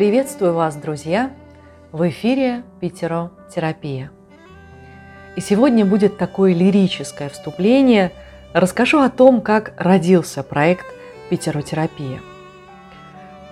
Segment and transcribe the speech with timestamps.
[0.00, 1.30] Приветствую вас, друзья!
[1.92, 4.10] В эфире Питеротерапия.
[5.36, 8.10] И сегодня будет такое лирическое вступление.
[8.54, 10.86] Расскажу о том, как родился проект
[11.28, 12.20] Питеротерапия.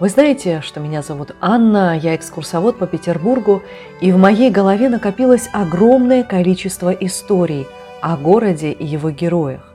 [0.01, 3.63] Вы знаете, что меня зовут Анна, я экскурсовод по Петербургу,
[4.01, 7.67] и в моей голове накопилось огромное количество историй
[8.01, 9.75] о городе и его героях.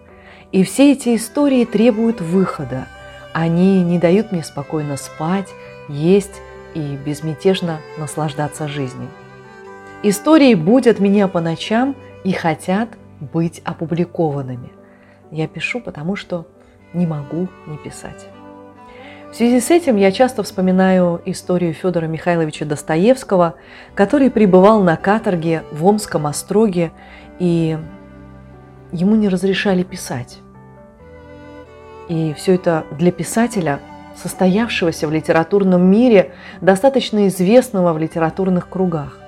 [0.52, 2.88] И все эти истории требуют выхода.
[3.32, 5.50] Они не дают мне спокойно спать,
[5.88, 6.42] есть
[6.74, 9.10] и безмятежно наслаждаться жизнью.
[10.04, 14.72] Истории будут меня по ночам и хотят быть опубликованными.
[15.32, 16.46] Я пишу, потому что
[16.94, 18.28] не могу не писать.
[19.32, 23.56] В связи с этим я часто вспоминаю историю Федора Михайловича Достоевского,
[23.96, 26.92] который пребывал на каторге в Омском остроге,
[27.40, 27.78] и
[28.92, 30.38] ему не разрешали писать.
[32.10, 33.80] И все это для писателя–
[34.16, 39.20] состоявшегося в литературном мире, достаточно известного в литературных кругах.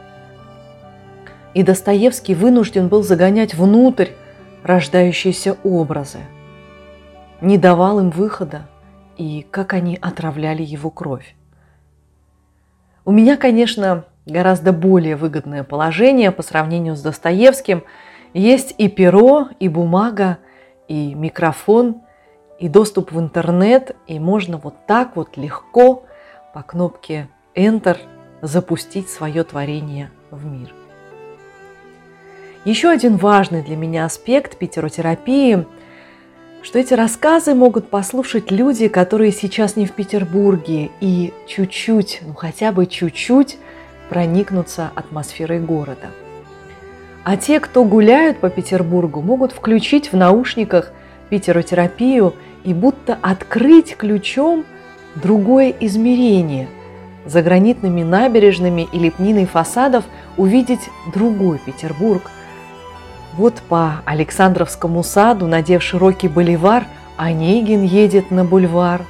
[1.54, 4.10] И Достоевский вынужден был загонять внутрь
[4.64, 6.20] рождающиеся образы,
[7.42, 8.68] не давал им выхода,
[9.18, 11.36] и как они отравляли его кровь.
[13.06, 17.84] У меня, конечно, гораздо более выгодное положение по сравнению с Достоевским.
[18.34, 20.40] Есть и перо, и бумага,
[20.88, 22.02] и микрофон,
[22.60, 26.04] и доступ в интернет, и можно вот так вот легко
[26.54, 27.98] по кнопке Enter
[28.42, 30.74] запустить свое творение в мир.
[32.64, 35.66] Еще один важный для меня аспект питеротерапии,
[36.64, 42.72] что эти рассказы могут послушать люди, которые сейчас не в Петербурге и чуть-чуть, ну хотя
[42.72, 43.58] бы чуть-чуть
[44.10, 46.08] проникнуться атмосферой города.
[47.24, 50.92] А те, кто гуляют по Петербургу, могут включить в наушниках
[51.30, 54.66] питеротерапию и будто открыть ключом
[55.16, 56.68] другое измерение.
[57.26, 60.06] За гранитными набережными и лепниной фасадов
[60.38, 62.30] увидеть другой Петербург.
[63.34, 66.86] Вот по Александровскому саду, надев широкий боливар,
[67.18, 69.02] Онегин едет на бульвар.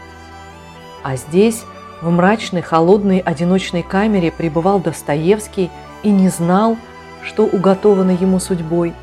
[1.03, 1.63] А здесь,
[2.01, 5.69] в мрачной, холодной, одиночной камере пребывал Достоевский
[6.03, 6.77] и не знал,
[7.23, 8.93] что уготовано ему судьбой.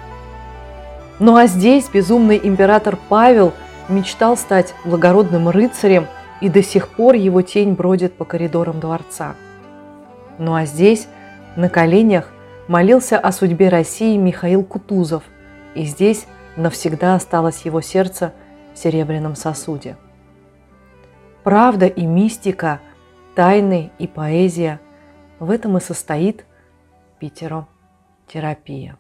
[1.23, 3.53] Ну а здесь безумный император Павел–
[3.89, 6.09] мечтал стать благородным рыцарем,
[6.41, 9.37] и до сих пор его тень бродит по коридорам дворца.
[10.39, 11.07] Ну а здесь,
[11.55, 12.33] на коленях,
[12.67, 15.23] молился о судьбе России Михаил Кутузов,
[15.77, 18.33] и здесь навсегда осталось его сердце
[18.75, 19.97] в серебряном сосуде.
[21.45, 22.81] Правда и мистика,
[23.37, 24.81] тайны и поэзия–
[25.39, 26.45] в этом и состоит
[27.21, 28.97] Питеро-терапия.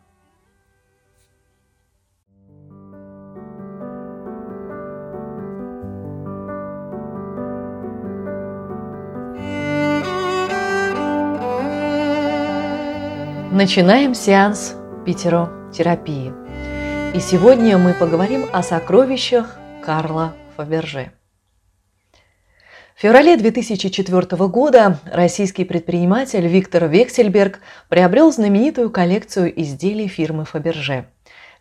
[13.52, 14.74] Начинаем сеанс
[15.04, 16.32] питеротерапии.
[17.14, 21.12] И сегодня мы поговорим о сокровищах Карла Фаберже.
[22.96, 31.04] В феврале 2004 года российский предприниматель Виктор Вексельберг приобрел знаменитую коллекцию изделий фирмы Фаберже,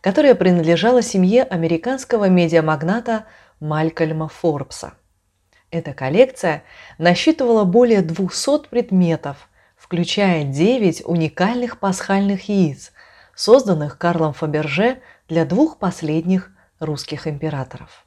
[0.00, 3.26] которая принадлежала семье американского медиамагната
[3.60, 4.94] Малькольма Форбса.
[5.70, 6.62] Эта коллекция
[6.96, 9.46] насчитывала более 200 предметов–
[9.92, 12.92] включая 9 уникальных пасхальных яиц,
[13.34, 18.06] созданных Карлом Фаберже для двух последних русских императоров.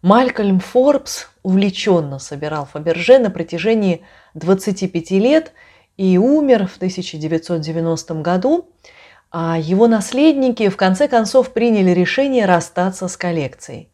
[0.00, 4.02] Малькольм Форбс увлеченно собирал Фаберже на протяжении
[4.32, 5.52] 25 лет
[5.98, 8.70] и умер в 1990 году,
[9.30, 13.90] а его наследники в конце концов приняли решение расстаться с коллекцией.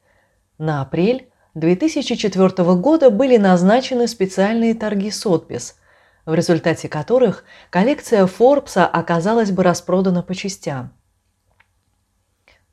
[0.59, 5.75] На апрель 2004 года были назначены специальные торги Сотбис–
[6.25, 10.93] в результате которых коллекция Форбса оказалась бы распродана по частям.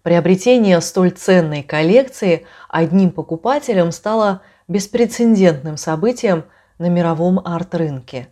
[0.04, 6.46] Приобретение столь ценной коллекции одним покупателем стало беспрецедентным событием
[6.78, 8.30] на мировом арт-рынке.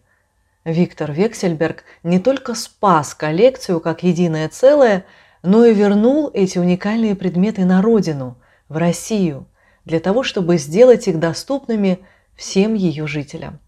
[0.64, 5.06] Виктор Вексельберг не только спас коллекцию как единое целое,
[5.44, 8.38] но и вернул эти уникальные предметы на родину,
[8.70, 9.48] в Россию,
[9.86, 12.00] для того, чтобы сделать их доступными
[12.36, 13.60] всем ее жителям.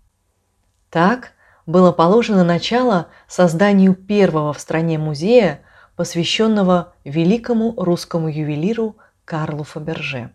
[0.90, 1.34] Так,
[1.70, 5.62] было положено начало созданию первого в стране музея,
[5.96, 10.32] посвященного великому русскому ювелиру Карлу Фаберже.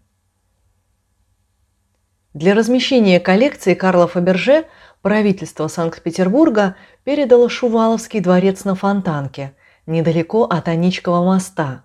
[2.34, 4.66] Для размещения коллекции Карла Фаберже
[5.02, 9.54] правительство Санкт-Петербурга передало Шуваловский дворец на Фонтанке,
[9.86, 11.82] недалеко от Аничкова моста.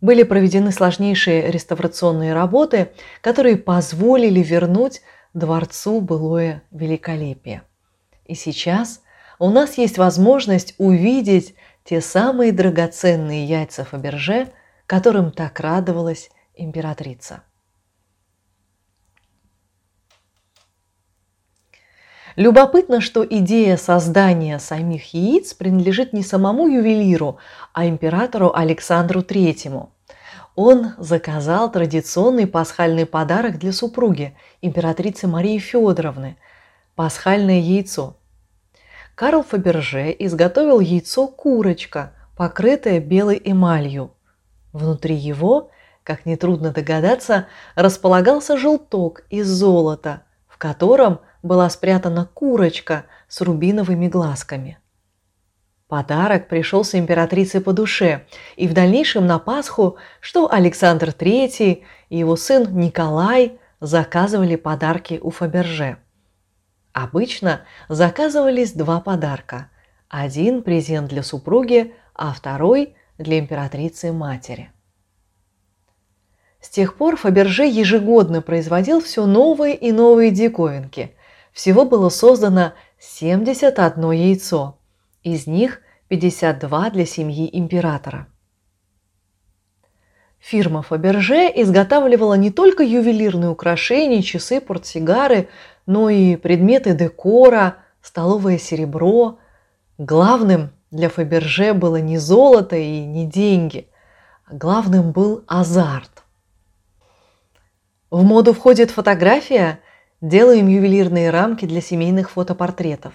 [0.00, 2.92] Были проведены сложнейшие реставрационные работы,
[3.22, 5.02] которые позволили вернуть
[5.34, 7.62] дворцу былое великолепие–
[8.28, 9.00] И сейчас
[9.38, 14.52] у нас есть возможность увидеть те самые драгоценные яйца Фаберже,
[14.86, 17.42] которым так радовалась императрица.
[22.36, 27.38] Любопытно, что идея создания самих яиц принадлежит не самому ювелиру,
[27.72, 29.92] а императору Александру Третьему.
[30.54, 36.36] Он заказал традиционный пасхальный подарок для супруги, императрицы Марии Федоровны–
[36.98, 38.18] пасхальное яйцо.
[39.14, 44.10] Карл Фаберже изготовил яйцо курочка, покрытое белой эмалью.
[44.72, 45.70] Внутри его,
[46.02, 54.78] как нетрудно догадаться, располагался желток из золота, в котором– была спрятана курочка с рубиновыми глазками.
[55.86, 62.36] Подарок пришелся императрице по душе, и в дальнейшем на Пасху, что Александр III и его
[62.36, 65.98] сын Николай заказывали подарки у Фаберже.
[67.00, 69.70] Обычно заказывались два подарка.
[70.08, 74.72] Один презент для супруги, а второй для императрицы-матери.
[76.60, 81.14] С тех пор Фаберже ежегодно производил все новые и новые диковинки,
[81.52, 84.76] всего было создано 71 яйцо,
[85.22, 88.26] из них 52 для семьи императора.
[90.40, 95.48] Фирма Фаберже изготавливала не только ювелирные украшения, часы, портсигары,
[95.88, 99.38] но и предметы декора, столовое серебро.
[99.96, 103.88] Главным для Фаберже было не золото и не деньги,
[104.46, 106.22] а главным был азарт.
[108.10, 109.80] В моду входит фотография,
[110.20, 113.12] Делаем ювелирные рамки для семейных фотопортретов.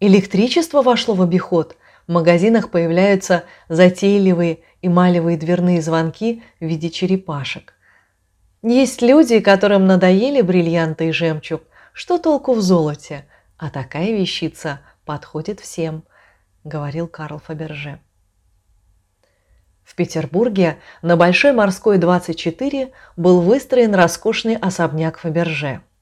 [0.00, 1.76] Электричество вошло в обиход.
[2.06, 7.74] В магазинах появляются затейливые эмалевые дверные звонки в виде черепашек.
[8.62, 11.62] Есть люди, которым надоели бриллианты и жемчуг.
[11.92, 13.26] Что толку в золоте?
[13.56, 16.04] А такая вещица подходит всем,
[16.64, 18.00] говорил Карл Фаберже.
[19.84, 25.82] В Петербурге на Большой морской 24 был выстроен роскошный особняк Фаберже–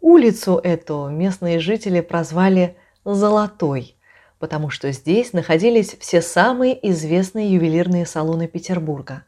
[0.00, 3.96] Улицу эту местные жители прозвали «Золотой»,
[4.38, 9.24] потому что здесь находились все самые известные ювелирные салоны Петербурга.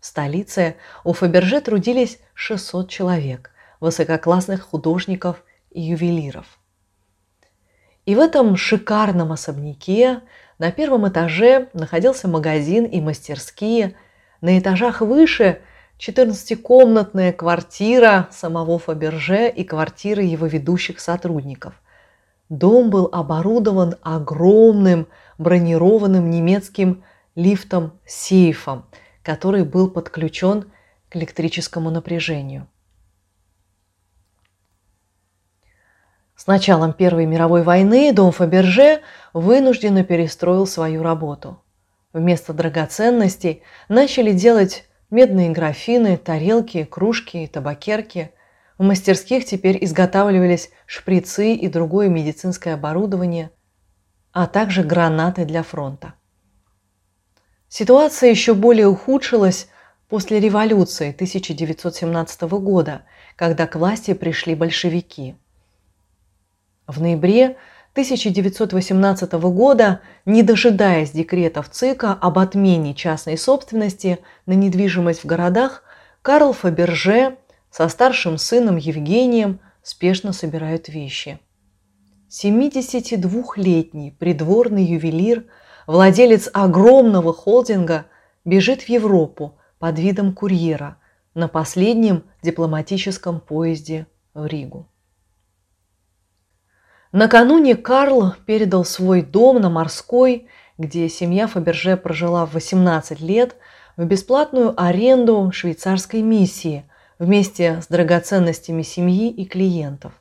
[0.00, 0.74] В столице
[1.04, 6.46] у Фаберже трудились 600 человек, высококлассных художников и ювелиров.
[8.06, 10.20] И в этом шикарном особняке
[10.58, 13.94] на первом этаже находился магазин и мастерские,
[14.40, 15.60] на этажах выше
[15.98, 21.74] 14-комнатная квартира самого Фаберже и квартиры его ведущих сотрудников.
[22.48, 25.06] Дом был оборудован огромным
[25.38, 27.04] бронированным немецким
[27.36, 28.86] лифтом-сейфом,
[29.22, 30.70] который был подключен
[31.10, 32.66] к электрическому напряжению.
[36.40, 39.02] С началом Первой мировой войны дом Фаберже
[39.34, 41.62] вынужденно перестроил свою работу.
[42.14, 48.30] Вместо драгоценностей начали делать медные графины, тарелки, кружки, табакерки.
[48.78, 53.50] В мастерских теперь изготавливались шприцы и другое медицинское оборудование,
[54.32, 56.14] а также гранаты для фронта.
[57.68, 59.68] Ситуация еще более ухудшилась
[60.08, 63.02] после революции 1917 года,
[63.36, 65.36] когда к власти пришли большевики.
[66.90, 67.56] В ноябре
[67.92, 75.84] 1918 года, не дожидаясь декретов ЦИКа об отмене частной собственности на недвижимость в городах,
[76.20, 77.36] Карл Фаберже
[77.70, 81.38] со старшим сыном Евгением спешно собирают вещи.
[82.28, 85.44] 72-летний придворный ювелир,
[85.86, 88.06] владелец огромного холдинга,
[88.44, 90.96] бежит в Европу под видом курьера
[91.34, 94.89] на последнем дипломатическом поезде в Ригу.
[97.12, 100.46] Накануне Карл передал свой дом на Морской,
[100.78, 103.56] где семья Фаберже прожила 18 лет,
[103.96, 106.84] в бесплатную аренду швейцарской миссии
[107.18, 110.12] вместе с драгоценностями семьи и клиентов.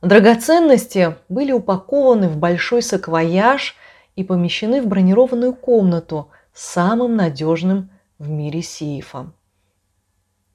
[0.00, 3.74] Драгоценности были упакованы в большой саквояж
[4.16, 9.34] и помещены в бронированную комнату с самым надежным в мире сейфом.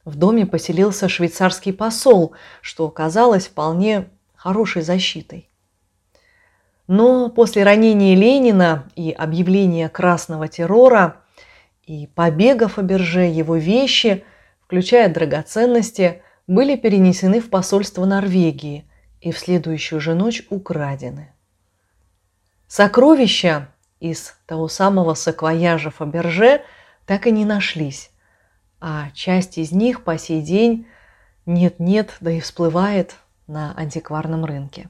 [0.05, 4.07] В доме поселился швейцарский посол, что оказалось вполне
[4.45, 5.49] хорошей защитой.
[6.85, 11.23] Но после ранения Ленина и объявления красного террора
[11.87, 14.23] и побега Фаберже его вещи,
[14.63, 18.87] включая драгоценности, были перенесены в посольство Норвегии
[19.19, 21.33] и в следующую же ночь украдены.
[22.67, 26.61] Сокровища из того самого саквояжа Фаберже
[27.07, 28.11] так и не нашлись,
[28.79, 30.85] а часть из них по сей день
[31.47, 33.15] нет-нет, да и всплывает
[33.47, 34.89] на антикварном рынке.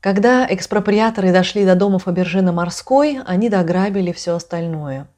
[0.00, 5.08] Когда экспроприаторы дошли до дома Фаберже на Морской, они дограбили все остальное.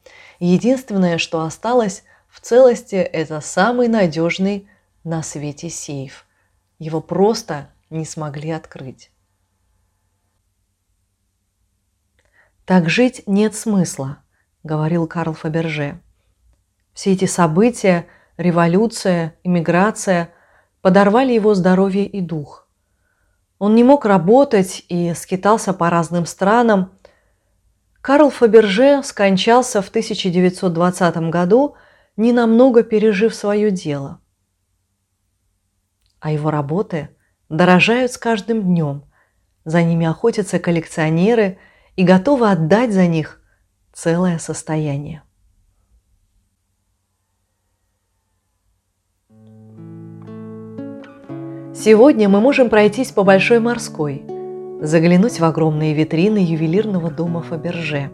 [0.40, 4.68] Единственное, что осталось в целости, это самый надежный
[5.02, 6.26] на свете сейф.
[6.78, 9.10] Его просто не смогли открыть.
[12.66, 14.18] «Так жить нет смысла»,—
[14.62, 15.98] говорил Карл Фаберже.
[16.92, 18.06] «Все эти события
[18.36, 20.30] революция, иммиграция
[20.80, 22.68] подорвали его здоровье и дух.
[23.58, 26.92] Он не мог работать и скитался по разным странам.
[28.02, 31.76] Карл Фаберже скончался в 1920 году,
[32.16, 34.20] ненамного пережив свое дело.
[36.20, 37.10] А его работы
[37.48, 39.04] дорожают с каждым днем.
[39.64, 41.58] За ними охотятся коллекционеры
[41.96, 43.40] и готовы отдать за них
[43.92, 45.23] целое состояние.
[51.84, 54.22] Сегодня мы можем пройтись по Большой Морской,
[54.80, 58.10] заглянуть в огромные витрины ювелирного дома Фаберже,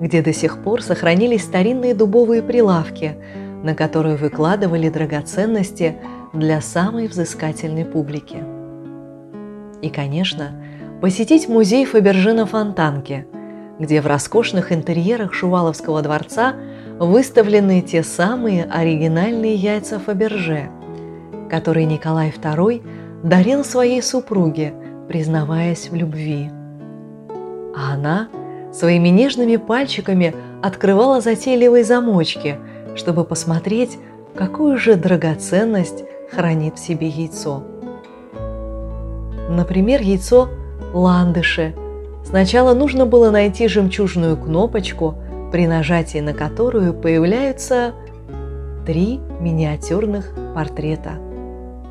[0.00, 3.14] где до сих пор сохранились старинные дубовые прилавки,
[3.62, 5.98] на которые выкладывали драгоценности
[6.32, 8.38] для самой взыскательной публики.
[9.82, 10.60] И, конечно,
[11.00, 13.24] посетить музей Фаберже на Фонтанке,
[13.78, 16.54] где в роскошных интерьерах Шуваловского дворца
[16.98, 20.70] выставлены те самые оригинальные яйца Фаберже–
[21.50, 22.82] который Николай II
[23.22, 24.72] дарил своей супруге,
[25.08, 26.50] признаваясь в любви.
[27.76, 28.28] А она
[28.72, 32.58] своими нежными пальчиками открывала затейливые замочки,
[32.94, 33.98] чтобы посмотреть,
[34.34, 37.64] какую же драгоценность хранит в себе яйцо.
[39.50, 40.48] Например, яйцо
[40.94, 41.74] ландыши.
[42.24, 45.16] Сначала нужно было найти жемчужную кнопочку,
[45.50, 47.92] при нажатии на которую появляются
[48.86, 51.18] три миниатюрных портрета–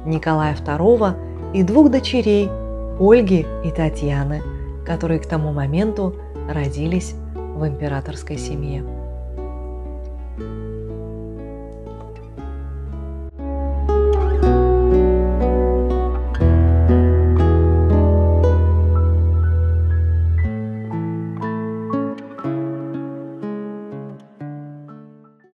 [0.06, 2.50] Николая II и двух дочерей
[3.00, 4.42] Ольги и Татьяны,
[4.86, 6.16] которые к тому моменту
[6.50, 8.99] родились в императорской семье.